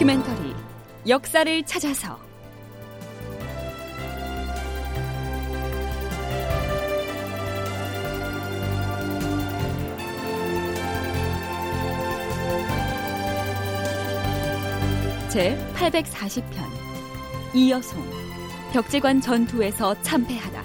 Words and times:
다큐멘터리 0.00 0.54
역사를 1.08 1.62
찾아서. 1.64 2.18
제 15.28 15.58
840편 15.74 16.44
이여송 17.54 18.02
벽제관 18.72 19.20
전투에서 19.20 20.00
참패하다. 20.00 20.62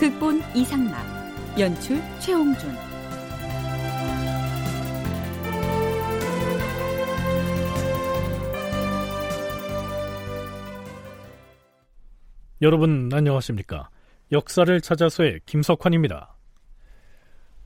극본 0.00 0.42
이상락 0.56 1.00
연출 1.60 2.02
최홍준 2.18 2.91
여러분 12.62 13.10
안녕하십니까? 13.12 13.90
역사를 14.30 14.80
찾아서의 14.80 15.40
김석환입니다. 15.46 16.36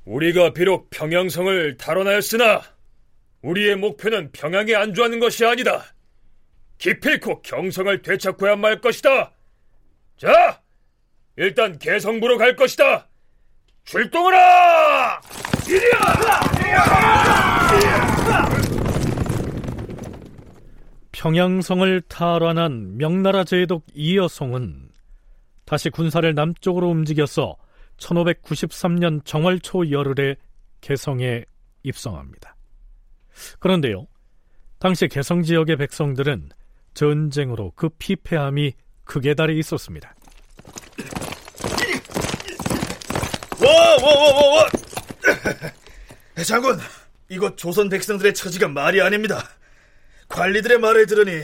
우리가 0.06 0.54
비록 0.54 0.88
평양성을 0.88 1.77
탈환하였으나 1.77 2.62
우리의 3.42 3.77
목표는 3.77 4.32
평양에 4.32 4.74
안주하는 4.74 5.20
것이 5.20 5.45
아니다. 5.45 5.84
기필코 6.78 7.42
경성을 7.42 8.01
되찾고야 8.01 8.56
말 8.56 8.80
것이다. 8.80 9.32
자, 10.16 10.62
일단 11.37 11.78
개성부로 11.78 12.38
갈 12.38 12.57
것이다. 12.57 13.07
출동하라! 13.85 15.20
평양성을 21.13 22.02
탈환한 22.02 22.98
명나라 22.98 23.45
제독 23.45 23.85
이여송은 23.95 24.90
다시 25.66 25.90
군사를 25.90 26.32
남쪽으로 26.34 26.88
움직여서 26.88 27.56
1593년 27.98 29.24
정월 29.24 29.60
초 29.60 29.90
열흘에 29.90 30.36
개성에 30.80 31.45
입성합니다. 31.82 32.56
그런데요, 33.58 34.06
당시 34.78 35.08
개성 35.08 35.42
지역의 35.42 35.76
백성들은 35.76 36.50
전쟁으로 36.95 37.73
그 37.74 37.88
피폐함이 37.90 38.74
극에 39.04 39.34
달해 39.34 39.54
있었습니다. 39.54 40.14
와, 43.60 43.70
와, 43.70 44.14
와, 44.14 44.34
와, 44.34 44.54
와! 44.54 44.68
장군, 46.45 46.78
이곳 47.28 47.56
조선 47.56 47.88
백성들의 47.88 48.34
처지가 48.34 48.68
말이 48.68 49.01
아닙니다. 49.01 49.48
관리들의 50.28 50.78
말을 50.78 51.06
들으니 51.06 51.42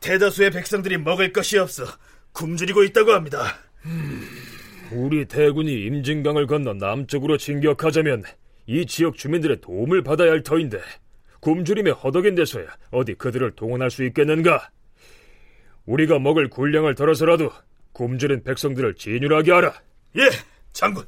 대다수의 0.00 0.50
백성들이 0.50 0.98
먹을 0.98 1.32
것이 1.32 1.58
없어 1.58 1.84
굶주리고 2.32 2.82
있다고 2.84 3.12
합니다. 3.12 3.44
음, 3.84 4.22
우리 4.92 5.24
대군이 5.26 5.72
임진강을 5.86 6.46
건너 6.46 6.74
남쪽으로 6.74 7.36
진격하자면 7.36 8.24
이 8.66 8.86
지역 8.86 9.16
주민들의 9.16 9.60
도움을 9.60 10.02
받아야 10.02 10.30
할 10.30 10.42
터인데 10.42 10.80
굶주림에 11.40 11.90
허덕인 11.90 12.34
데서야 12.36 12.66
어디 12.90 13.14
그들을 13.14 13.52
동원할 13.52 13.90
수 13.90 14.04
있겠는가? 14.04 14.70
우리가 15.86 16.18
먹을 16.20 16.48
군량을 16.48 16.94
덜어서라도 16.94 17.50
굶주린 17.92 18.44
백성들을 18.44 18.94
진율하게 18.94 19.52
하라. 19.52 19.74
예, 20.16 20.30
장군. 20.72 21.04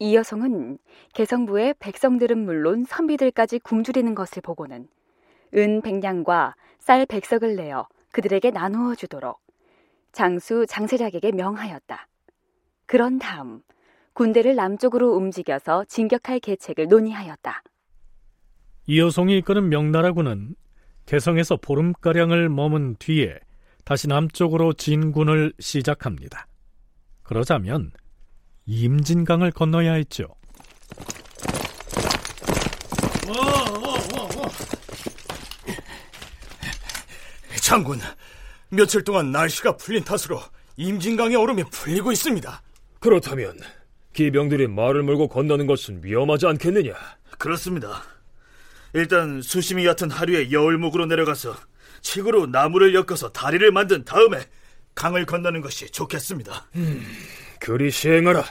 이 0.00 0.16
여성은 0.16 0.78
개성부의 1.14 1.76
백성들은 1.78 2.38
물론 2.38 2.84
선비들까지 2.84 3.60
굶주리는 3.60 4.14
것을 4.16 4.42
보고는 4.42 4.88
은 5.54 5.80
백냥과 5.82 6.56
쌀 6.80 7.06
백석을 7.06 7.54
내어 7.54 7.86
그들에게 8.10 8.50
나누어 8.50 8.96
주도록 8.96 9.38
장수 10.12 10.66
장세작에게 10.68 11.32
명하였다. 11.32 12.08
그런 12.86 13.18
다음 13.18 13.62
군대를 14.12 14.54
남쪽으로 14.54 15.12
움직여서 15.12 15.86
진격할 15.86 16.40
계책을 16.40 16.88
논의하였다. 16.88 17.62
이여송이 18.86 19.38
이끄는 19.38 19.68
명나라군은 19.68 20.54
개성에서 21.06 21.56
보름가량을 21.56 22.48
머문 22.48 22.96
뒤에 22.96 23.38
다시 23.84 24.06
남쪽으로 24.08 24.74
진군을 24.74 25.52
시작합니다. 25.58 26.46
그러자면 27.22 27.90
임진강을 28.66 29.50
건너야 29.52 29.94
했죠. 29.94 30.26
장군, 37.62 37.98
며칠 38.74 39.04
동안 39.04 39.30
날씨가 39.30 39.76
풀린 39.76 40.02
탓으로 40.02 40.40
임진강의 40.76 41.36
얼음이 41.36 41.64
풀리고 41.70 42.10
있습니다. 42.10 42.62
그렇다면 43.00 43.58
기병들이 44.14 44.66
말을 44.66 45.02
몰고 45.02 45.28
건너는 45.28 45.66
것은 45.66 46.00
위험하지 46.02 46.46
않겠느냐? 46.46 46.94
그렇습니다. 47.36 48.02
일단 48.94 49.42
수심이 49.42 49.84
얕은 49.86 50.10
하류의 50.10 50.52
여울목으로 50.52 51.04
내려가서 51.04 51.54
칡으로 52.00 52.46
나무를 52.46 52.94
엮어서 52.94 53.30
다리를 53.30 53.70
만든 53.72 54.04
다음에 54.04 54.40
강을 54.94 55.26
건너는 55.26 55.60
것이 55.60 55.90
좋겠습니다. 55.90 56.70
음, 56.76 57.04
그리 57.60 57.90
시행하라. 57.90 58.42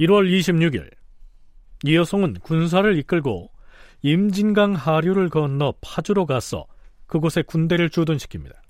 1월 0.00 0.30
26일 0.30 0.90
이여송은 1.84 2.40
군사를 2.42 2.98
이끌고 2.98 3.50
임진강 4.02 4.74
하류를 4.74 5.30
건너 5.30 5.72
파주로 5.80 6.26
가서 6.26 6.66
그곳에 7.06 7.40
군대를 7.42 7.88
주둔시킵니다. 7.88 8.63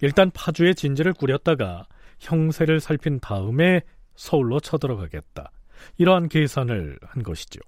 일단 0.00 0.30
파주에 0.30 0.74
진지를 0.74 1.12
꾸렸다가 1.12 1.86
형세를 2.20 2.80
살핀 2.80 3.20
다음에 3.20 3.82
서울로 4.14 4.60
쳐들어가겠다. 4.60 5.50
이러한 5.96 6.28
계산을 6.28 6.98
한 7.02 7.22
것이죠. 7.22 7.60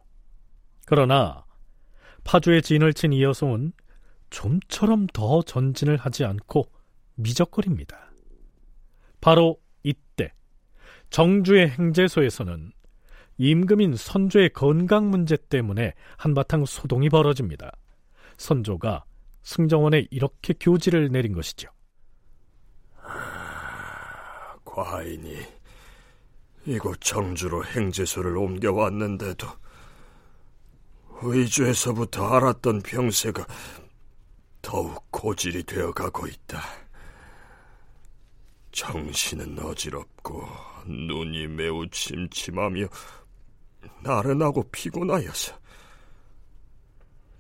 그러나 0.86 1.44
파주에 2.24 2.60
진을 2.60 2.92
친 2.94 3.12
이여송은 3.12 3.72
좀처럼 4.30 5.06
더 5.12 5.42
전진을 5.42 5.96
하지 5.96 6.24
않고 6.24 6.70
미적거립니다. 7.14 8.10
바로 9.20 9.60
이때 9.82 10.32
정주의 11.10 11.68
행제소에서는 11.68 12.72
임금인 13.38 13.96
선조의 13.96 14.50
건강 14.50 15.10
문제 15.10 15.36
때문에 15.36 15.94
한바탕 16.16 16.64
소동이 16.66 17.08
벌어집니다. 17.08 17.72
선조가 18.36 19.04
승정원에 19.42 20.06
이렇게 20.10 20.54
교지를 20.58 21.10
내린 21.10 21.32
것이죠. 21.32 21.70
과인이 24.80 25.46
이곳 26.64 27.00
정주로 27.02 27.62
행제소를 27.64 28.36
옮겨왔는데도 28.36 29.46
의주에서부터 31.22 32.26
알았던 32.36 32.80
병세가 32.80 33.46
더욱 34.62 35.04
고질이 35.10 35.64
되어가고 35.64 36.26
있다. 36.26 36.62
정신은 38.72 39.58
어지럽고 39.58 40.48
눈이 40.86 41.48
매우 41.48 41.86
침침하며 41.90 42.86
나른하고 44.02 44.62
피곤하여서 44.70 45.58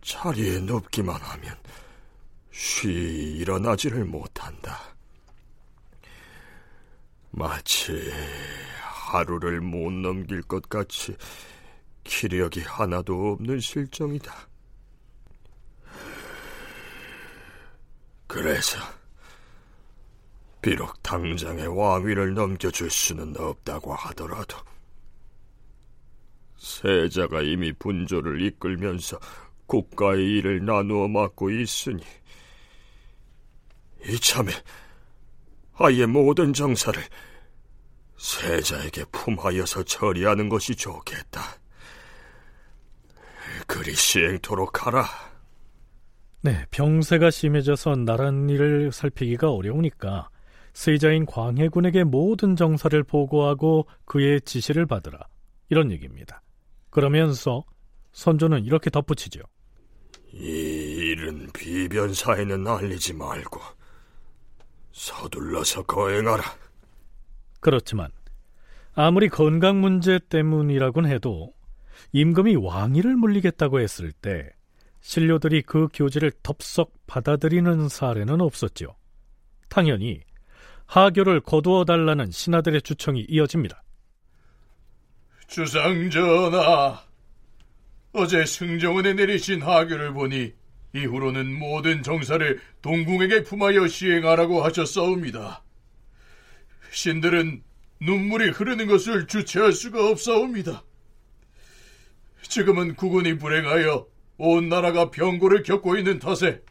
자리에 0.02 0.60
눕기만 0.60 1.18
하면 1.18 1.56
쉬 2.50 2.88
일어나지를 2.88 4.04
못한다. 4.04 4.99
마치 7.30 8.10
하루를 8.82 9.60
못 9.60 9.92
넘길 9.92 10.42
것 10.42 10.68
같이 10.68 11.16
기력이 12.04 12.60
하나도 12.60 13.32
없는 13.32 13.60
실정이다. 13.60 14.48
그래서 18.26 18.78
비록 20.62 21.02
당장의 21.02 21.66
왕위를 21.66 22.34
넘겨줄 22.34 22.90
수는 22.90 23.34
없다고 23.36 23.94
하더라도 23.94 24.56
세자가 26.56 27.40
이미 27.42 27.72
분조를 27.72 28.42
이끌면서 28.42 29.18
국가의 29.66 30.38
일을 30.38 30.64
나누어 30.64 31.08
맡고 31.08 31.50
있으니 31.50 32.04
이참에 34.06 34.50
아예 35.82 36.04
모든 36.04 36.52
정사를 36.52 37.02
세자에게 38.18 39.04
품하여서 39.12 39.84
처리하는 39.84 40.50
것이 40.50 40.76
좋겠다. 40.76 41.40
그리 43.66 43.94
시행토록 43.94 44.86
하라. 44.86 45.06
네, 46.42 46.66
병세가 46.70 47.30
심해져서 47.30 47.96
나란 47.96 48.50
일을 48.50 48.92
살피기가 48.92 49.50
어려우니까 49.50 50.28
세자인 50.74 51.24
광해군에게 51.24 52.04
모든 52.04 52.56
정사를 52.56 53.02
보고하고 53.02 53.86
그의 54.04 54.42
지시를 54.42 54.84
받으라. 54.84 55.18
이런 55.70 55.90
얘기입니다. 55.90 56.42
그러면서 56.90 57.64
선조는 58.12 58.66
이렇게 58.66 58.90
덧붙이죠. 58.90 59.40
이 60.32 60.44
일은 60.44 61.48
비변사에는 61.54 62.66
알리지 62.66 63.14
말고 63.14 63.79
서둘러서 65.00 65.84
거행하라. 65.84 66.44
그렇지만 67.60 68.10
아무리 68.92 69.30
건강 69.30 69.80
문제 69.80 70.18
때문이라곤 70.18 71.06
해도 71.06 71.54
임금이 72.12 72.56
왕위를 72.56 73.16
물리겠다고 73.16 73.80
했을 73.80 74.12
때 74.12 74.50
신료들이 75.00 75.62
그 75.62 75.88
교지를 75.94 76.32
덥석 76.42 76.92
받아들이는 77.06 77.88
사례는 77.88 78.42
없었지요. 78.42 78.94
당연히 79.70 80.20
하교를 80.84 81.40
거두어 81.40 81.86
달라는 81.86 82.30
신하들의 82.30 82.82
주청이 82.82 83.24
이어집니다. 83.26 83.82
주상전하, 85.46 87.02
어제 88.12 88.44
승정원에 88.44 89.14
내리신 89.14 89.62
하교를 89.62 90.12
보니 90.12 90.59
이후로는 90.94 91.58
모든 91.58 92.02
정사를 92.02 92.60
동궁에게 92.82 93.44
품하여 93.44 93.86
시행하라고 93.86 94.62
하셨사옵니다. 94.62 95.62
신들은 96.90 97.62
눈물이 98.00 98.50
흐르는 98.50 98.86
것을 98.86 99.26
주체할 99.26 99.72
수가 99.72 100.08
없사옵니다. 100.08 100.82
지금은 102.42 102.96
국군이 102.96 103.38
불행하여 103.38 104.06
온 104.38 104.68
나라가 104.68 105.10
병고를 105.10 105.62
겪고 105.62 105.96
있는 105.96 106.18
탓에 106.18 106.62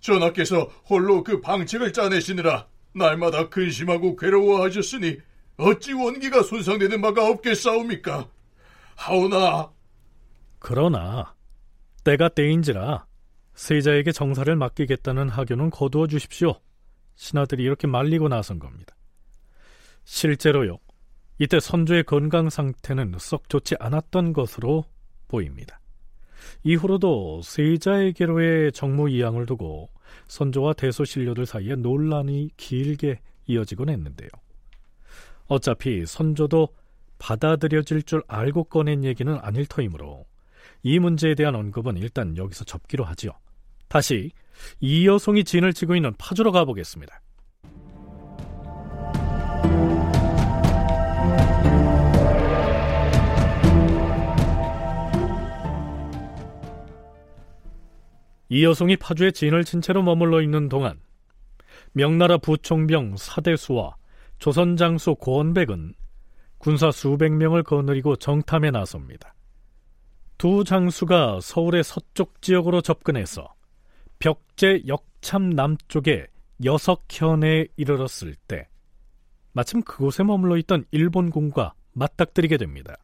전하께서 0.00 0.64
홀로 0.88 1.22
그 1.22 1.40
방책을 1.40 1.92
짜내시느라 1.92 2.66
날마다 2.92 3.48
근심하고 3.48 4.16
괴로워하셨으니 4.16 5.18
어찌 5.56 5.92
원기가 5.92 6.42
손상되는 6.42 7.00
바가 7.00 7.28
없겠사옵니까? 7.28 8.28
하오나 8.96 9.70
그러나 10.58 11.34
때가 12.02 12.28
때인지라 12.28 13.06
세자에게 13.54 14.12
정사를 14.12 14.54
맡기겠다는 14.54 15.28
하교는 15.28 15.70
거두어 15.70 16.06
주십시오. 16.06 16.60
신하들이 17.16 17.62
이렇게 17.62 17.86
말리고 17.86 18.28
나선 18.28 18.58
겁니다. 18.58 18.96
실제로요. 20.04 20.78
이때 21.38 21.58
선조의 21.58 22.04
건강 22.04 22.50
상태는 22.50 23.14
썩 23.18 23.48
좋지 23.48 23.76
않았던 23.80 24.32
것으로 24.32 24.84
보입니다. 25.28 25.80
이후로도 26.62 27.42
세자에게로의 27.42 28.72
정무 28.72 29.10
이양을 29.10 29.46
두고 29.46 29.90
선조와 30.28 30.74
대소신료들 30.74 31.46
사이에 31.46 31.74
논란이 31.76 32.50
길게 32.56 33.20
이어지곤 33.46 33.88
했는데요. 33.88 34.28
어차피 35.46 36.06
선조도 36.06 36.68
받아들여질 37.18 38.02
줄 38.02 38.22
알고 38.28 38.64
꺼낸 38.64 39.04
얘기는 39.04 39.32
아닐 39.40 39.66
터이므로 39.66 40.26
이 40.82 40.98
문제에 40.98 41.34
대한 41.34 41.54
언급은 41.54 41.96
일단 41.96 42.36
여기서 42.36 42.64
접기로 42.64 43.04
하지요. 43.04 43.32
다시 43.88 44.30
이 44.80 45.06
여성이 45.06 45.44
진을 45.44 45.72
치고 45.72 45.96
있는 45.96 46.12
파주로 46.18 46.52
가보겠습니다. 46.52 47.20
이 58.50 58.64
여성이 58.64 58.96
파주에 58.96 59.32
진을 59.32 59.64
친 59.64 59.80
채로 59.80 60.02
머물러 60.02 60.40
있는 60.40 60.68
동안 60.68 61.00
명나라 61.92 62.38
부총병 62.38 63.16
사대수와 63.16 63.96
조선 64.38 64.76
장수 64.76 65.14
고원백은 65.14 65.94
군사 66.58 66.90
수백 66.90 67.32
명을 67.32 67.62
거느리고 67.62 68.16
정탐에 68.16 68.70
나섭니다. 68.70 69.34
두 70.38 70.64
장수가 70.64 71.40
서울의 71.40 71.84
서쪽 71.84 72.42
지역으로 72.42 72.80
접근해서 72.80 73.53
벽제 74.18 74.82
역참 74.86 75.50
남쪽의 75.50 76.26
여석현에 76.64 77.66
이르렀을 77.76 78.34
때 78.46 78.68
마침 79.52 79.82
그곳에 79.82 80.22
머물러 80.22 80.56
있던 80.58 80.84
일본군과 80.90 81.74
맞닥뜨리게 81.92 82.56
됩니다. 82.56 82.96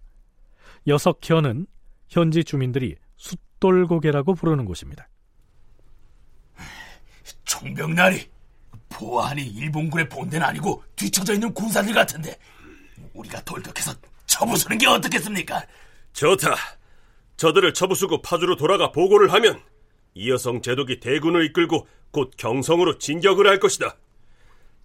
여석현은 0.86 1.66
현지 2.08 2.42
주민들이 2.44 2.96
숫돌고개라고 3.16 4.34
부르는 4.34 4.64
곳입니다. 4.64 5.08
총병날이 7.44 8.28
보안이 8.88 9.42
일본군의 9.42 10.08
본대는 10.08 10.44
아니고 10.46 10.82
뒤쳐져 10.96 11.34
있는 11.34 11.52
군사들 11.54 11.92
같은데 11.92 12.36
우리가 13.14 13.40
돌격해서 13.42 13.92
쳐부수는 14.26 14.78
게 14.78 14.86
어떻겠습니까? 14.86 15.64
좋다. 16.12 16.54
저들을 17.36 17.72
쳐부수고 17.74 18.20
파주로 18.22 18.56
돌아가 18.56 18.90
보고를 18.92 19.32
하면 19.32 19.62
이 20.14 20.30
여성 20.30 20.62
제독이 20.62 21.00
대군을 21.00 21.44
이끌고 21.46 21.86
곧 22.10 22.32
경성으로 22.36 22.98
진격을 22.98 23.46
할 23.46 23.60
것이다. 23.60 23.96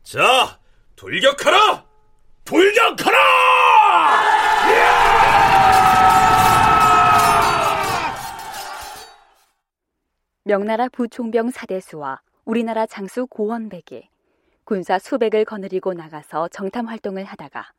자, 0.03 0.59
돌격하라! 0.95 1.85
돌격하라! 2.43 3.17
명나라 10.47 10.89
부총병 10.89 11.49
사대수와 11.49 12.21
우리나라 12.45 12.85
장수 12.85 13.25
고원백이 13.25 14.07
군사 14.63 14.99
수백을 14.99 15.43
거느리고 15.43 15.93
나가서 15.95 16.49
정탐 16.49 16.87
활동을 16.87 17.23
하다가 17.23 17.71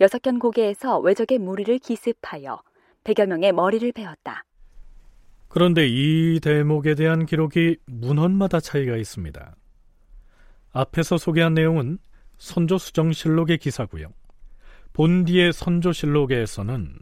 여석현 0.00 0.40
고개에서 0.40 0.98
외적의 0.98 1.38
무리를 1.38 1.78
기습하여 1.78 2.62
백여 3.04 3.26
명의 3.26 3.52
머리를 3.52 3.92
베었다. 3.92 4.44
그런데 5.54 5.86
이 5.86 6.40
대목에 6.40 6.96
대한 6.96 7.26
기록이 7.26 7.76
문헌마다 7.86 8.58
차이가 8.58 8.96
있습니다. 8.96 9.54
앞에서 10.72 11.16
소개한 11.16 11.54
내용은 11.54 11.98
선조수정실록의 12.38 13.58
기사고요. 13.58 14.08
본디의 14.94 15.52
선조실록에서는 15.52 16.98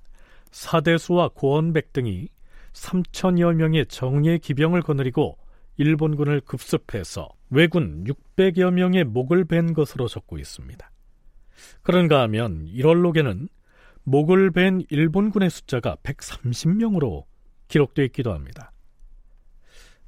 사대수와 0.50 1.31
고원백 1.31 1.94
등이 1.94 2.28
3천여 2.75 3.54
명의 3.54 3.87
정예 3.87 4.37
기병을 4.37 4.82
거느리고 4.82 5.38
일본군을 5.78 6.43
급습해서 6.43 7.31
왜군 7.49 8.04
600여 8.04 8.70
명의 8.70 9.04
목을 9.04 9.46
벤 9.46 9.72
것으로 9.72 10.08
적고 10.08 10.37
있습니다. 10.37 10.90
그런가 11.80 12.21
하면 12.21 12.66
1월록에는 12.66 13.49
목을 14.02 14.50
벤 14.50 14.82
일본군의 14.90 15.49
숫자가 15.49 15.97
130명으로 16.02 17.25
기록되어 17.73 18.05
있기도 18.07 18.35
합니다. 18.35 18.71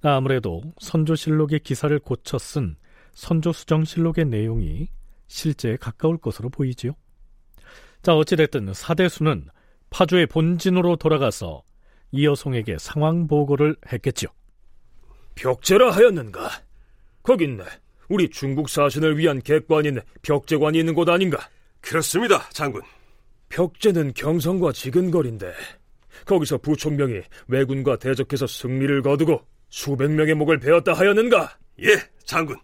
아무래도 0.03 0.63
선조실록의 0.81 1.61
기사를 1.61 1.99
고쳐 1.99 2.39
쓴 2.39 2.77
선조수정실록의 3.15 4.27
내용이 4.27 4.89
실제에 5.29 5.77
가까울 5.77 6.19
것으로 6.19 6.51
보이지요. 6.51 6.93
자, 8.03 8.15
어찌됐든 8.15 8.75
사대수는 8.75 9.49
파주의 9.89 10.27
본진으로 10.27 10.97
돌아가서 10.97 11.63
이여송에게 12.13 12.77
상황 12.79 13.27
보고를 13.27 13.77
했겠죠. 13.91 14.29
벽제라 15.35 15.91
하였는가? 15.91 16.51
거긴 17.23 17.63
우리 18.11 18.29
중국 18.29 18.69
사신을 18.69 19.17
위한 19.17 19.41
객관인 19.41 20.01
벽제관이 20.21 20.79
있는 20.79 20.93
곳 20.93 21.09
아닌가? 21.09 21.39
그렇습니다, 21.81 22.47
장군. 22.51 22.83
벽제는 23.49 24.13
경성과 24.15 24.73
지근거리인데 24.73 25.55
거기서 26.27 26.59
부총병이 26.59 27.21
왜군과 27.49 27.97
대적해서 27.97 28.47
승리를 28.47 29.03
거두고 29.03 29.43
수백 29.69 30.11
명의 30.11 30.35
목을 30.35 30.59
베었다 30.59 30.93
하였는가? 30.93 31.59
예, 31.83 32.01
장군. 32.25 32.57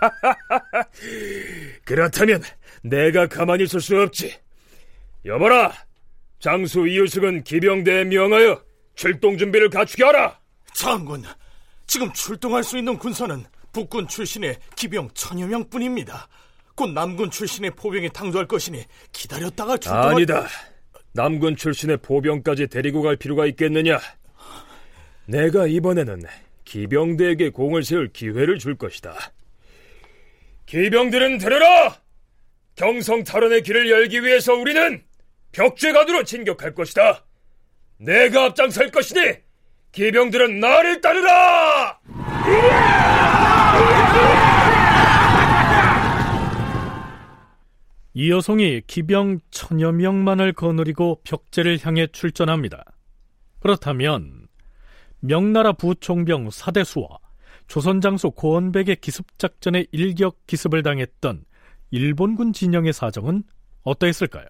그렇다면 1.84 2.42
내가 2.82 3.26
가만히 3.26 3.64
있을 3.64 3.80
수 3.80 3.96
없지. 4.00 4.34
여보라, 5.24 5.72
장수 6.38 6.86
이유승은 6.86 7.42
기병대에 7.44 8.04
명하여 8.04 8.62
출동 8.94 9.36
준비를 9.36 9.70
갖추게 9.70 10.04
하라. 10.04 10.38
장군, 10.74 11.24
지금 11.86 12.12
출동할 12.12 12.62
수 12.62 12.78
있는 12.78 12.98
군사는 12.98 13.44
북군 13.72 14.08
출신의 14.08 14.58
기병 14.76 15.10
천여 15.14 15.46
명뿐입니다. 15.46 16.28
곧 16.74 16.90
남군 16.90 17.30
출신의 17.30 17.72
포병이 17.72 18.10
당도할 18.10 18.46
것이니 18.46 18.84
기다렸다가 19.12 19.76
출동할... 19.78 20.14
아니다. 20.14 20.46
남군 21.16 21.56
출신의 21.56 21.96
포병까지 22.02 22.66
데리고 22.68 23.00
갈 23.00 23.16
필요가 23.16 23.46
있겠느냐? 23.46 23.98
내가 25.24 25.66
이번에는 25.66 26.22
기병대에게 26.64 27.50
공을 27.50 27.82
세울 27.82 28.12
기회를 28.12 28.58
줄 28.58 28.76
것이다. 28.76 29.14
기병들은 30.66 31.38
들으라! 31.38 31.96
경성 32.76 33.24
탈원의 33.24 33.62
길을 33.62 33.90
열기 33.90 34.22
위해서 34.22 34.52
우리는 34.52 35.02
벽제간으로 35.52 36.24
진격할 36.24 36.74
것이다. 36.74 37.24
내가 37.98 38.44
앞장설 38.44 38.90
것이니 38.90 39.36
기병들은 39.92 40.60
나를 40.60 41.00
따르라! 41.00 41.98
이 48.18 48.30
여성이 48.30 48.80
기병 48.86 49.40
천여 49.50 49.92
명만을 49.92 50.54
거느리고 50.54 51.20
벽제를 51.22 51.78
향해 51.84 52.06
출전합니다. 52.06 52.82
그렇다면 53.60 54.48
명나라 55.20 55.74
부총병 55.74 56.48
사대수와 56.48 57.18
조선장수 57.66 58.30
고원백의 58.30 58.96
기습작전에 59.02 59.84
일격 59.92 60.46
기습을 60.46 60.82
당했던 60.82 61.44
일본군 61.90 62.54
진영의 62.54 62.94
사정은 62.94 63.42
어떠했을까요? 63.82 64.46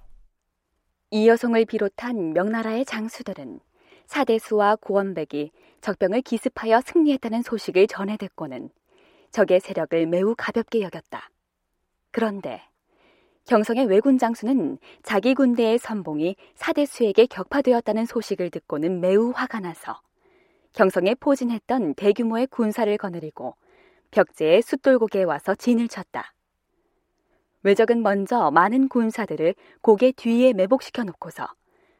이여송을 1.10 1.64
비롯한 1.64 2.34
명나라의 2.34 2.84
장수들은 2.84 3.58
사대수와 4.06 4.76
고원백이 4.76 5.50
적병을 5.80 6.22
기습하여 6.22 6.82
승리했다는 6.82 7.42
소식을 7.42 7.88
전해 7.88 8.16
듣고는 8.16 8.70
적의 9.32 9.58
세력을 9.58 10.06
매우 10.06 10.36
가볍게 10.38 10.82
여겼다. 10.82 11.30
그런데 12.12 12.62
경성의 13.46 13.86
왜군 13.86 14.18
장수는 14.18 14.78
자기 15.04 15.32
군대의 15.34 15.78
선봉이 15.78 16.34
사대수에게 16.56 17.26
격파되었다는 17.26 18.04
소식을 18.04 18.50
듣고는 18.50 19.00
매우 19.00 19.30
화가 19.32 19.60
나서 19.60 20.00
경성에 20.72 21.14
포진했던 21.14 21.94
대규모의 21.94 22.48
군사를 22.48 22.98
거느리고 22.98 23.54
벽제의 24.10 24.62
숫돌고개에 24.62 25.22
와서 25.22 25.54
진을 25.54 25.86
쳤다. 25.86 26.34
외적은 27.62 28.02
먼저 28.02 28.50
많은 28.50 28.88
군사들을 28.88 29.54
고개 29.80 30.10
뒤에 30.10 30.52
매복시켜 30.52 31.04
놓고서 31.04 31.46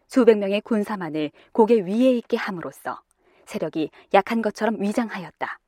수백 0.09 0.39
명의 0.39 0.61
군사만을 0.61 1.31
고개 1.53 1.81
위에 1.81 2.11
있게 2.19 2.37
함으로써 2.37 3.01
세력이 3.45 3.91
약한 4.15 4.43
것처럼 4.43 4.81
위장하였다. 4.81 5.61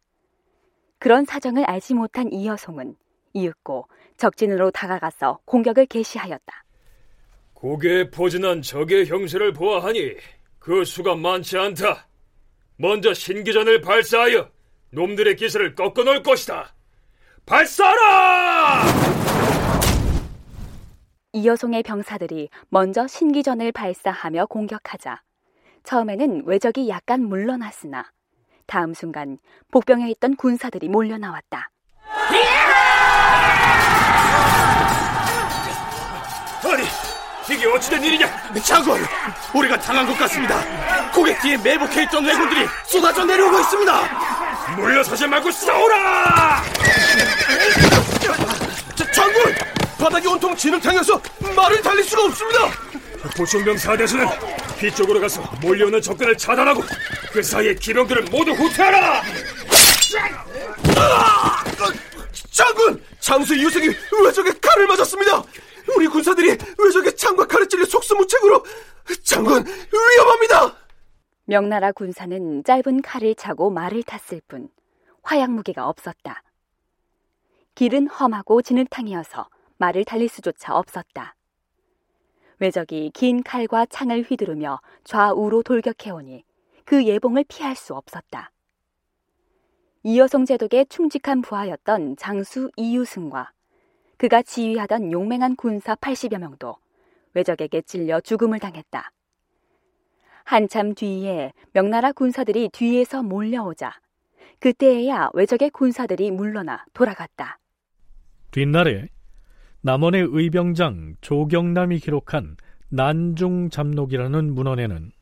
그런 0.99 1.25
사정을 1.25 1.65
알지 1.65 1.95
못한 1.95 2.33
이여송은 2.33 2.97
이윽고 3.33 3.89
적진으로 4.17 4.71
다가가서 4.71 5.41
공격을 5.45 5.87
개시하였다. 5.87 6.65
고개에 7.55 8.11
포진한 8.11 8.63
적의 8.63 9.07
형세를 9.07 9.53
보아하니 9.53 10.17
그 10.59 10.85
수가 10.85 11.17
많지 11.17 11.59
않다. 11.59 12.09
먼저 12.77 13.13
신기전을 13.13 13.81
발사하여 13.81 14.51
놈들의 14.91 15.37
기세를 15.37 15.75
꺾어놓을 15.75 16.23
것이다. 16.23 16.75
발사하라! 17.47 18.85
이여송의 21.33 21.83
병사들이 21.83 22.49
먼저 22.69 23.07
신기전을 23.07 23.73
발사하며 23.73 24.47
공격하자 24.47 25.23
처음에는 25.85 26.43
외적이 26.47 26.89
약간 26.89 27.23
물러났으나 27.23 28.13
다음 28.67 28.93
순간 28.93 29.39
복병에 29.71 30.11
있던 30.11 30.37
군사들이 30.37 30.89
몰려 30.89 31.17
나왔다. 31.17 31.71
아니, 36.71 36.85
이게 37.51 37.67
어찌된 37.67 38.03
일이냐? 38.05 38.53
장군, 38.63 39.05
우리가 39.55 39.79
당한 39.81 40.07
것 40.07 40.19
같습니다. 40.19 40.63
고객 41.13 41.41
뒤에 41.41 41.57
매복해 41.57 42.03
있던 42.03 42.25
왜군들이 42.25 42.67
쏟아져 42.87 43.25
내려오고 43.25 43.59
있습니다. 43.61 44.77
물러서지 44.77 45.27
말고 45.27 45.51
싸우라! 45.51 46.63
자, 48.95 49.11
장군, 49.13 49.55
바닥이 49.99 50.27
온통 50.29 50.55
진흙탕이어서 50.55 51.21
말을 51.57 51.81
달릴 51.81 52.05
수가 52.05 52.25
없습니다. 52.25 52.71
보충병 53.37 53.77
사대수는 53.79 54.27
뒤쪽으로 54.79 55.21
가서 55.21 55.41
몰려오는 55.63 56.01
적군을 56.03 56.37
차단하고 56.37 56.85
그 57.33 57.43
사이에 57.43 57.75
기병들을 57.75 58.25
모두 58.25 58.53
후퇴하라! 58.53 59.23
장군, 62.51 63.03
장수 63.21 63.55
이유석이 63.55 63.89
외적의 64.25 64.53
칼을 64.61 64.87
맞았습니다. 64.87 65.43
우리 65.97 66.07
군사들이 66.07 66.57
외적의 66.79 67.17
창과 67.17 67.47
칼에 67.47 67.67
찔려 67.67 67.85
속수무책으로 67.85 68.65
장군 69.25 69.65
위험합니다. 69.67 70.77
명나라 71.45 71.93
군사는 71.93 72.63
짧은 72.65 73.03
칼을 73.03 73.35
차고 73.35 73.71
말을 73.71 74.03
탔을 74.03 74.41
뿐 74.49 74.69
화약 75.23 75.51
무기가 75.51 75.89
없었다. 75.89 76.43
길은 77.75 78.09
험하고 78.09 78.61
진흙탕이어서 78.61 79.49
말을 79.79 80.05
달릴 80.05 80.29
수조차 80.29 80.77
없었다. 80.77 81.37
외적이 82.59 83.13
긴 83.15 83.43
칼과 83.43 83.87
창을 83.87 84.23
휘두르며 84.23 84.81
좌우로 85.05 85.63
돌격해오니 85.63 86.45
그 86.85 87.05
예봉을 87.07 87.45
피할 87.47 87.77
수 87.77 87.95
없었다. 87.95 88.51
이여송 90.03 90.45
제독의 90.45 90.87
충직한 90.89 91.41
부하였던 91.43 92.17
장수 92.17 92.71
이유승과 92.77 93.53
그가 94.19 94.43
지휘하던 94.43 95.13
용맹한 95.13 95.57
군사 95.57 95.95
80여 95.95 96.39
명도 96.39 96.77
외적에게 97.35 97.83
찔려 97.83 98.21
죽음을 98.21 98.59
당했다. 98.59 99.13
한참 100.45 100.95
뒤에 100.95 101.53
명나라 101.73 102.13
군사들이 102.13 102.71
뒤에서 102.71 103.23
몰려오자 103.23 103.93
그때에야 104.59 105.31
외적의 105.35 105.71
군사들이 105.71 106.33
물러나 106.33 106.85
돌아갔다. 106.95 107.59
뒷날에 108.51 109.09
남원의 109.83 110.27
의병장 110.31 111.17
조경남이 111.21 112.01
기록한 112.01 112.57
난중잡록이라는 112.89 114.53
문헌에는 114.53 115.13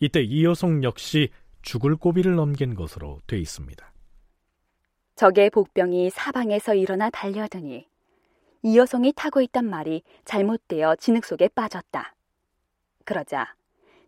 이때 0.00 0.20
이여송 0.20 0.82
역시 0.82 1.30
죽을 1.62 1.96
고비를 1.96 2.34
넘긴 2.34 2.74
것으로 2.74 3.20
돼 3.26 3.38
있습니다. 3.38 3.90
적의 5.14 5.48
복병이 5.50 6.10
사방에서 6.10 6.74
일어나 6.74 7.08
달려드니 7.08 7.86
이여송이 8.64 9.12
타고 9.14 9.42
있던 9.42 9.68
말이 9.68 10.02
잘못되어 10.24 10.96
진흙 10.96 11.26
속에 11.26 11.48
빠졌다. 11.48 12.14
그러자 13.04 13.54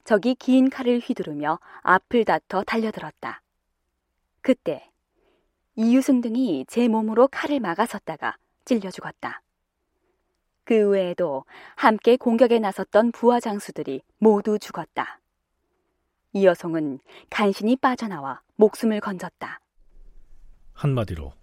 적이 0.03 0.35
긴 0.35 0.71
칼을 0.71 0.99
휘두르며 0.99 1.59
앞을 1.83 2.25
다퉈 2.25 2.65
달려들었다. 2.65 3.43
그때 4.41 4.91
이유승 5.75 6.23
등이 6.23 6.65
제 6.69 6.89
몸으로 6.89 7.29
칼을 7.29 7.61
막아섰다가 7.61 8.39
찔려 8.65 8.91
죽었다. 8.91 9.43
그 10.65 10.89
외에도 10.89 11.45
함께 11.75 12.17
공격에 12.17 12.59
나섰던 12.59 13.13
부하 13.13 13.41
장수들이 13.41 14.01
모두 14.17 14.59
죽었다. 14.59 15.21
이여송은 16.33 17.01
간신히 17.29 17.77
빠져나와 17.77 18.41
목숨을 18.55 19.01
건졌다. 19.01 19.61
한마디로 20.73 21.35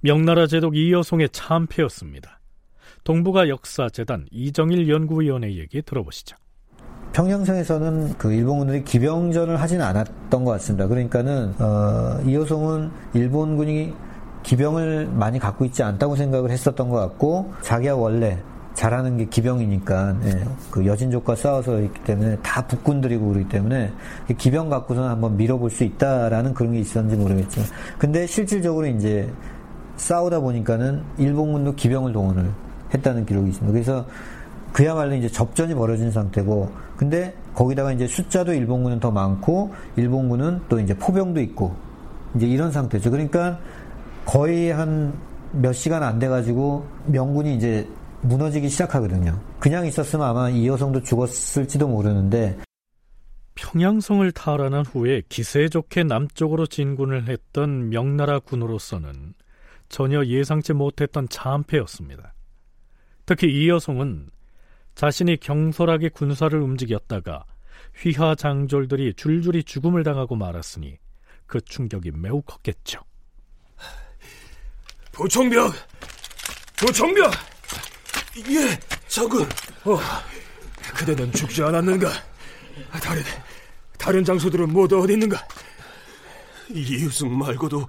명나라 0.00 0.46
제독 0.46 0.76
이여송의 0.76 1.30
참패였습니다. 1.30 2.39
동북아 3.04 3.48
역사재단 3.48 4.26
이정일 4.30 4.88
연구위원의 4.88 5.58
얘기 5.58 5.82
들어보시죠. 5.82 6.36
평양성에서는 7.12 8.14
그 8.18 8.32
일본군들이 8.32 8.84
기병전을 8.84 9.60
하진 9.60 9.80
않았던 9.80 10.44
것 10.44 10.52
같습니다. 10.52 10.86
그러니까는 10.86 11.54
어, 11.58 12.20
이호송은 12.24 12.90
일본군이 13.14 13.94
기병을 14.42 15.08
많이 15.12 15.38
갖고 15.38 15.64
있지 15.64 15.82
않다고 15.82 16.16
생각을 16.16 16.50
했었던 16.50 16.88
것 16.88 16.96
같고 16.98 17.52
자기가 17.62 17.96
원래 17.96 18.38
잘하는 18.74 19.18
게 19.18 19.24
기병이니까 19.26 20.16
예, 20.24 20.44
그 20.70 20.86
여진족과 20.86 21.34
싸워서 21.34 21.82
있기 21.82 22.02
때문에 22.04 22.36
다 22.36 22.66
북군들이고 22.66 23.28
그러기 23.28 23.48
때문에 23.48 23.92
기병 24.38 24.70
갖고서는 24.70 25.08
한번 25.08 25.36
밀어볼 25.36 25.70
수 25.70 25.84
있다라는 25.84 26.54
그런 26.54 26.72
게 26.72 26.78
있었는지 26.78 27.16
모르겠지만 27.16 27.68
근데 27.98 28.26
실질적으로 28.26 28.86
이제 28.86 29.28
싸우다 29.96 30.40
보니까는 30.40 31.02
일본군도 31.18 31.74
기병을 31.74 32.12
동원을 32.12 32.50
했다는 32.94 33.26
기록이 33.26 33.50
있습니다. 33.50 33.72
그래서 33.72 34.06
그야말로 34.72 35.14
이제 35.14 35.28
접전이 35.28 35.74
벌어진 35.74 36.10
상태고, 36.10 36.70
근데 36.96 37.34
거기다가 37.54 37.92
이제 37.92 38.06
숫자도 38.06 38.52
일본군은 38.54 39.00
더 39.00 39.10
많고, 39.10 39.74
일본군은 39.96 40.60
또 40.68 40.78
이제 40.78 40.94
포병도 40.94 41.40
있고, 41.40 41.74
이제 42.36 42.46
이런 42.46 42.70
상태죠. 42.70 43.10
그러니까 43.10 43.58
거의 44.24 44.70
한 44.70 45.30
몇 45.52 45.72
시간 45.72 46.02
안 46.02 46.18
돼가지고 46.18 46.86
명군이 47.06 47.56
이제 47.56 47.88
무너지기 48.22 48.68
시작하거든요. 48.68 49.40
그냥 49.58 49.86
있었으면 49.86 50.26
아마 50.26 50.50
이 50.50 50.66
여성도 50.66 51.02
죽었을지도 51.02 51.88
모르는데, 51.88 52.58
평양성을 53.54 54.30
탈환한 54.32 54.84
후에 54.86 55.22
기세 55.28 55.68
좋게 55.68 56.04
남쪽으로 56.04 56.66
진군을 56.66 57.28
했던 57.28 57.88
명나라 57.90 58.38
군으로서는 58.38 59.34
전혀 59.88 60.24
예상치 60.24 60.72
못했던 60.72 61.28
참패였습니다. 61.28 62.32
특히 63.30 63.46
이여송은 63.46 64.28
자신이 64.96 65.36
경솔하게 65.36 66.08
군사를 66.08 66.60
움직였다가 66.60 67.44
휘하 67.94 68.34
장졸들이 68.34 69.14
줄줄이 69.14 69.62
죽음을 69.62 70.02
당하고 70.02 70.34
말았으니 70.34 70.98
그 71.46 71.60
충격이 71.60 72.10
매우 72.10 72.42
컸겠죠. 72.42 72.98
부총병! 75.12 75.70
부총병! 76.76 77.30
예, 78.48 78.76
장군. 79.06 79.44
어, 79.84 80.00
그대는 80.96 81.30
죽지 81.30 81.62
않았는가? 81.62 82.10
다른, 83.00 83.22
다른 83.96 84.24
장소들은 84.24 84.72
모두 84.72 85.00
어디 85.00 85.12
있는가? 85.12 85.46
이유승 86.68 87.38
말고도 87.38 87.86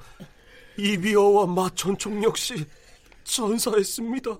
이비어와 0.77 1.47
마천총 1.47 2.23
역시 2.23 2.63
전사했습니다. 3.23 4.37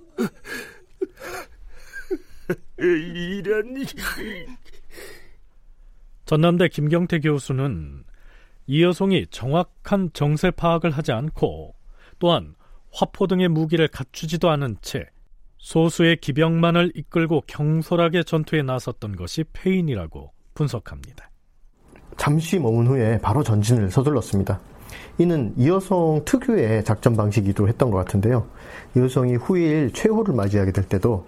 이런 2.78 3.86
전남대 6.25 6.70
김경태 6.70 7.20
교수는 7.20 8.04
이여송이 8.68 9.28
정확한 9.28 10.12
정세 10.13 10.51
파악을 10.51 10.92
하지 10.92 11.12
않고 11.12 11.75
또한 12.20 12.56
화포 12.92 13.28
등의 13.28 13.50
무기를 13.50 13.88
갖추지도 13.88 14.50
않은 14.50 14.78
채 14.82 15.06
소수의 15.58 16.18
기병만을 16.18 16.94
이끌고 16.96 17.44
경솔하게 17.48 18.24
전투에 18.24 18.63
나섰던 18.63 19.16
것이 19.16 19.44
패인이라고 19.54 20.32
분석합니다. 20.54 21.30
잠시 22.18 22.60
머문 22.60 22.88
후에 22.88 23.20
바로 23.20 23.44
전진을 23.44 23.90
서둘렀습니다. 23.90 24.60
이는 25.17 25.53
이여성 25.57 26.21
특유의 26.25 26.83
작전 26.83 27.15
방식이기도 27.15 27.67
했던 27.67 27.91
것 27.91 27.98
같은데요. 27.98 28.45
이여성이 28.95 29.36
후일 29.36 29.91
최후를 29.93 30.33
맞이하게 30.33 30.71
될 30.71 30.86
때도 30.86 31.25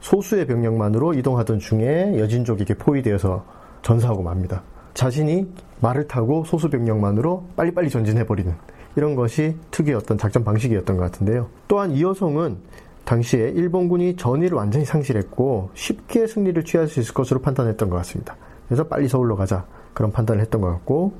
소수의 0.00 0.46
병력만으로 0.46 1.14
이동하던 1.14 1.58
중에 1.58 2.18
여진족에게 2.18 2.74
포위되어서 2.74 3.44
전사하고 3.82 4.22
맙니다. 4.22 4.62
자신이 4.94 5.46
말을 5.80 6.08
타고 6.08 6.44
소수 6.44 6.70
병력만으로 6.70 7.44
빨리빨리 7.56 7.90
전진해버리는 7.90 8.52
이런 8.96 9.14
것이 9.14 9.56
특유의 9.70 9.96
어떤 9.96 10.18
작전 10.18 10.44
방식이었던 10.44 10.96
것 10.96 11.02
같은데요. 11.04 11.48
또한 11.68 11.92
이여성은 11.92 12.56
당시에 13.04 13.50
일본군이 13.50 14.16
전의를 14.16 14.56
완전히 14.56 14.84
상실했고 14.84 15.70
쉽게 15.74 16.26
승리를 16.26 16.62
취할 16.64 16.88
수 16.88 17.00
있을 17.00 17.14
것으로 17.14 17.40
판단했던 17.40 17.88
것 17.88 17.96
같습니다. 17.96 18.36
그래서 18.66 18.86
빨리 18.86 19.08
서울로 19.08 19.36
가자 19.36 19.64
그런 19.94 20.12
판단을 20.12 20.42
했던 20.42 20.60
것 20.60 20.68
같고 20.68 21.14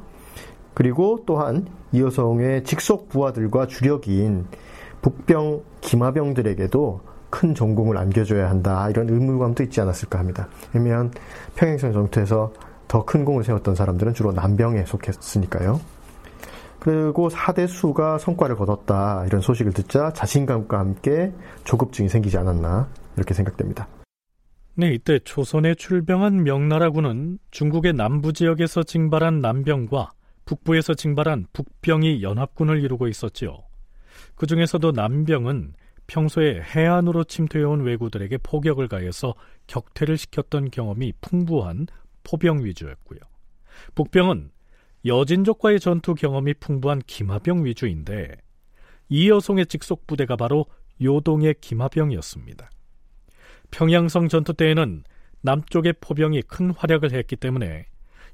그리고 0.78 1.24
또한 1.26 1.66
이여성의 1.90 2.62
직속 2.62 3.08
부하들과 3.08 3.66
주력인 3.66 4.46
북병 5.02 5.62
기마병들에게도 5.80 7.00
큰 7.30 7.52
전공을 7.52 7.98
안겨줘야 7.98 8.48
한다 8.48 8.88
이런 8.88 9.08
의무감도 9.08 9.64
있지 9.64 9.80
않았을까 9.80 10.20
합니다. 10.20 10.46
왜냐하면 10.72 11.10
평행선 11.56 11.92
전투에서 11.92 12.52
더 12.86 13.04
큰 13.04 13.24
공을 13.24 13.42
세웠던 13.42 13.74
사람들은 13.74 14.14
주로 14.14 14.30
남병에 14.30 14.84
속했으니까요. 14.84 15.80
그리고 16.78 17.28
사대수가 17.28 18.18
성과를 18.18 18.54
거뒀다 18.54 19.24
이런 19.26 19.40
소식을 19.40 19.72
듣자 19.72 20.12
자신감과 20.12 20.78
함께 20.78 21.32
조급증이 21.64 22.08
생기지 22.08 22.38
않았나 22.38 22.88
이렇게 23.16 23.34
생각됩니다. 23.34 23.88
네, 24.76 24.94
이때 24.94 25.18
조선에 25.18 25.74
출병한 25.74 26.44
명나라군은 26.44 27.40
중국의 27.50 27.94
남부 27.94 28.32
지역에서 28.32 28.84
징발한 28.84 29.40
남병과 29.40 30.12
북부에서 30.48 30.94
징발한 30.94 31.46
북병이 31.52 32.22
연합군을 32.22 32.82
이루고 32.82 33.06
있었지요. 33.08 33.64
그 34.34 34.46
중에서도 34.46 34.92
남병은 34.92 35.74
평소에 36.06 36.62
해안으로 36.62 37.24
침투해온 37.24 37.82
왜구들에게 37.82 38.38
포격을 38.38 38.88
가해서 38.88 39.34
격퇴를 39.66 40.16
시켰던 40.16 40.70
경험이 40.70 41.12
풍부한 41.20 41.86
포병 42.24 42.64
위주였고요. 42.64 43.18
북병은 43.94 44.50
여진족과의 45.04 45.80
전투 45.80 46.14
경험이 46.14 46.54
풍부한 46.54 47.02
기마병 47.06 47.66
위주인데 47.66 48.34
이여송의 49.10 49.66
직속 49.66 50.06
부대가 50.06 50.36
바로 50.36 50.64
요동의 51.02 51.56
기마병이었습니다. 51.60 52.70
평양성 53.70 54.28
전투 54.28 54.54
때에는 54.54 55.04
남쪽의 55.42 55.96
포병이 56.00 56.40
큰 56.42 56.70
활약을 56.70 57.12
했기 57.12 57.36
때문에 57.36 57.84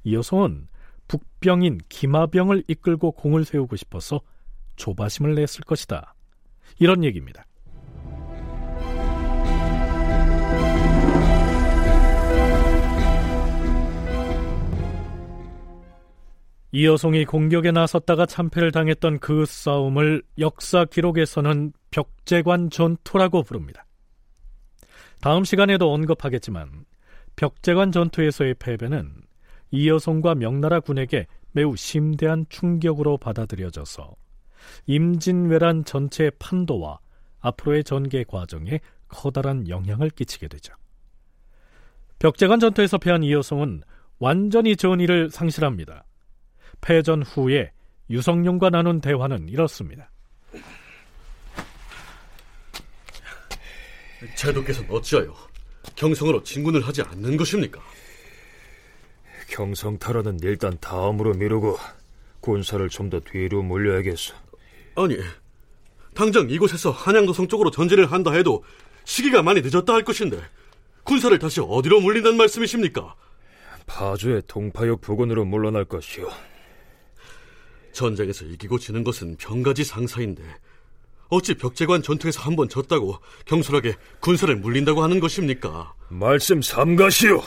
이여송은 0.04 0.68
북병인 1.08 1.80
기마병을 1.88 2.64
이끌고 2.68 3.12
공을 3.12 3.44
세우고 3.44 3.76
싶어서 3.76 4.20
조바심을 4.76 5.34
냈을 5.34 5.64
것이다. 5.64 6.14
이런 6.78 7.04
얘기입니다. 7.04 7.44
이여송이 16.72 17.24
공격에 17.24 17.70
나섰다가 17.70 18.26
참패를 18.26 18.72
당했던 18.72 19.20
그 19.20 19.46
싸움을 19.46 20.24
역사 20.40 20.85
기록에서는 20.85 21.72
벽제관 21.92 22.68
전투라고 22.68 23.44
부릅니다. 23.44 23.87
다음 25.20 25.44
시간에도 25.44 25.92
언급하겠지만 25.92 26.85
벽제관 27.37 27.92
전투에서의 27.92 28.55
패배는 28.55 29.22
이여송과 29.74 30.37
명나라 30.37 30.78
군에게 30.78 31.26
매우 31.50 31.74
심대한 31.76 32.46
충격으로 32.48 33.18
받아들여져서 33.18 34.14
임진왜란 34.87 35.84
전체의 35.84 36.30
판도와 36.38 37.00
앞으로의 37.40 37.82
전개 37.82 38.22
과정에 38.24 38.78
커다란 39.08 39.68
영향을 39.68 40.10
끼치게 40.10 40.46
되죠. 40.48 40.74
벽제관 42.20 42.60
전투에서 42.60 42.98
패한 42.98 43.24
이여송은 43.24 43.82
완전히 44.20 44.76
전의를 44.76 45.30
상실합니다. 45.30 46.04
패전 46.80 47.22
후에 47.22 47.72
유성룡과 48.10 48.70
나눈 48.70 49.00
대화는 49.00 49.48
이렇습니다. 49.48 50.10
제도께서는 54.37 54.88
어찌하여 54.90 55.34
경성으로 55.96 56.42
진군을 56.44 56.87
하지 56.87 57.02
않는 57.02 57.37
것입니까? 57.37 57.80
경성 59.48 59.98
탈환은 59.98 60.40
일단 60.42 60.76
다음으로 60.80 61.35
미루고 61.35 61.78
군사를 62.40 62.87
좀 62.88 63.11
더 63.11 63.20
뒤로 63.20 63.62
몰려야겠어. 63.62 64.35
아니, 64.96 65.18
당장 66.14 66.48
이곳에서 66.50 66.90
한양도성 66.90 67.48
쪽으로 67.48 67.70
전진을 67.70 68.11
한다 68.12 68.33
해도 68.33 68.64
시기가 69.04 69.42
많이 69.42 69.61
늦었다 69.62 69.92
할 69.92 70.02
것인데 70.04 70.40
군사를 71.02 71.37
다시 71.38 71.61
어디로 71.61 72.00
물린다는 72.00 72.37
말씀이십니까? 72.38 73.14
파주의 73.87 74.42
동파역 74.46 75.00
부근으로 75.00 75.44
물러날 75.44 75.85
것이오. 75.85 76.28
전쟁에서 77.92 78.44
이기고 78.46 78.78
지는 78.78 79.04
것은 79.04 79.37
병가지 79.37 79.85
상사인데 79.85 80.42
어찌 81.28 81.54
벽제관 81.54 82.02
전투에서 82.02 82.40
한 82.42 82.57
번 82.57 82.68
졌다고 82.68 83.18
경솔하게 83.46 83.94
군사를 84.20 84.54
물린다고 84.57 85.02
하는 85.02 85.20
것입니까? 85.20 85.94
말씀 86.09 86.62
삼가시오. 86.62 87.42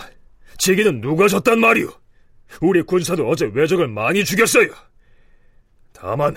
지기는 0.58 1.02
누가 1.02 1.28
졌단 1.28 1.60
말이오? 1.60 1.90
우리 2.62 2.82
군사도 2.82 3.28
어제 3.28 3.50
외적을 3.54 3.88
많이 3.88 4.24
죽였어요. 4.24 4.70
다만 5.94 6.36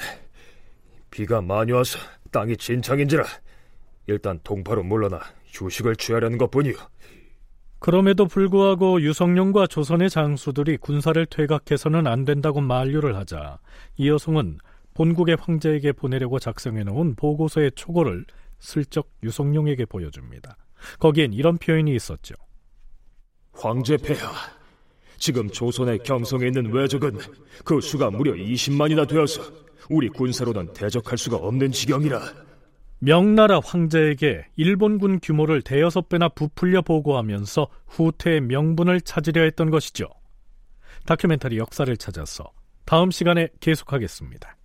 비가 1.11 1.41
많이 1.41 1.73
와서 1.73 1.99
땅이 2.31 2.57
진창인지라 2.57 3.25
일단 4.07 4.41
동파로 4.43 4.83
물러나 4.83 5.21
휴식을 5.47 5.97
취하려는 5.97 6.39
것뿐이오. 6.39 6.75
그럼에도 7.79 8.27
불구하고 8.27 9.01
유성룡과 9.01 9.67
조선의 9.67 10.11
장수들이 10.11 10.77
군사를 10.77 11.25
퇴각해서는 11.27 12.07
안 12.07 12.25
된다고 12.25 12.61
만류를 12.61 13.17
하자 13.17 13.59
이여송은 13.97 14.59
본국의 14.95 15.37
황제에게 15.41 15.93
보내려고 15.93 16.39
작성해 16.39 16.85
놓은 16.85 17.15
보고서의 17.15 17.73
초고를 17.75 18.27
슬쩍 18.59 19.11
유성룡에게 19.23 19.87
보여줍니다. 19.87 20.57
거기엔 20.99 21.33
이런 21.33 21.57
표현이 21.57 21.95
있었죠. 21.95 22.35
황제 23.53 23.97
폐하, 23.97 24.31
지금 25.19 25.51
조선의 25.51 25.99
경성에 25.99 26.47
있는 26.47 26.73
외적은 26.73 27.19
그 27.65 27.81
수가 27.81 28.11
무려 28.11 28.33
20만이나 28.33 29.07
되어서 29.07 29.43
우리 29.91 30.09
군사로는 30.09 30.73
대적할 30.73 31.19
수가 31.19 31.37
없는 31.37 31.73
지경이라. 31.73 32.21
명나라 33.01 33.61
황제에게 33.61 34.47
일본군 34.57 35.21
규모를 35.21 35.63
대여섯 35.63 36.09
배나 36.09 36.29
부풀려 36.29 36.83
보고하면서 36.83 37.69
후퇴의 37.87 38.43
명분을 38.43 39.01
찾으려 39.01 39.43
했던 39.43 39.71
것이죠. 39.71 40.07
다큐멘터리 41.07 41.57
역사를 41.59 41.95
찾아서 41.97 42.53
다음 42.85 43.11
시간에 43.11 43.49
계속하겠습니다. 43.61 44.57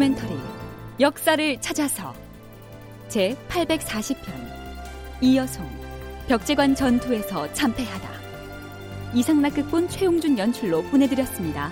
다큐멘터리 0.00 0.34
역사를 0.98 1.60
찾아서 1.60 2.14
제 3.08 3.36
840편 3.50 4.16
이여송 5.20 5.68
벽제관 6.26 6.74
전투에서 6.74 7.52
참패하다 7.52 8.08
이상락극본 9.12 9.88
최용준 9.88 10.38
연출로 10.38 10.82
보내드렸습니다. 10.84 11.70